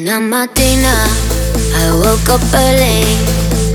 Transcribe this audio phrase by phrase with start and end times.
[0.00, 0.94] Una mattina
[1.76, 3.18] I woke up early.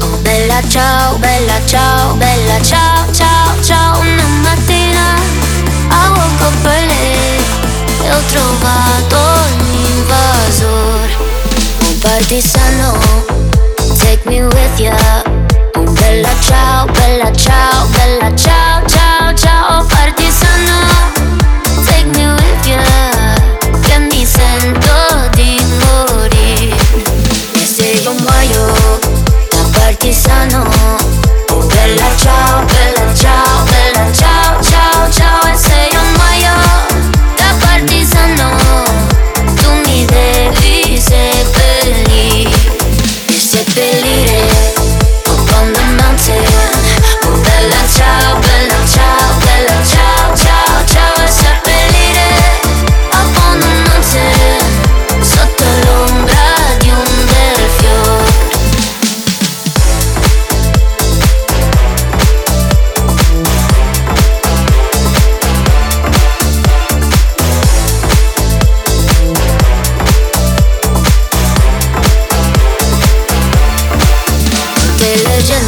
[0.02, 4.00] Oh bella ciao, bella ciao, bella ciao, ciao, ciao.
[4.00, 5.20] Una mattina
[5.88, 7.38] I woke up early
[8.02, 9.18] E ho trovato
[9.70, 11.10] l'invasor
[11.86, 13.45] Un partigiano
[30.26, 30.85] sano.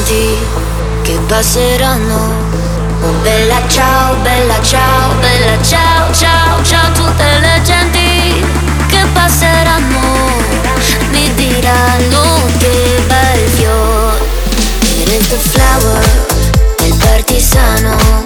[0.08, 0.38] saluti
[1.04, 2.56] che passeranno.
[3.02, 8.46] Oh bella ciao, bella ciao, bella ciao, ciao, ciao tutte le genti
[8.88, 10.00] che passeranno.
[11.12, 14.20] Mi diranno che bel fior.
[14.98, 16.26] It is the flower
[16.78, 18.17] del partisano.